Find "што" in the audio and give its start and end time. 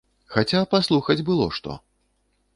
1.61-1.79